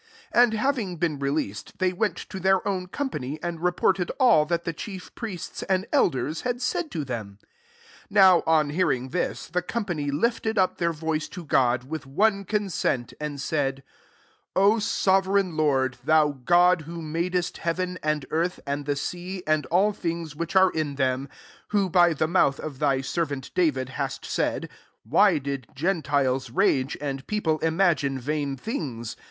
[0.33, 4.09] 23 And having been releas ed, they went to their own com pany, and reported
[4.19, 7.37] all that the chief priests and elders had said to them.
[8.07, 12.07] 24 Now, on hear ing thU^ the company lifted up their voice to God, with
[12.07, 13.83] one consent, and said;
[14.55, 19.93] O sove reign Lord« thou God, who madest heaven, and earth, and the sea, and all
[19.93, 21.29] things which are in them:
[21.69, 26.49] 25 who by the mouth of thy servant David hast said, * Why did gentiles
[26.49, 29.15] rage, and people imagine vain things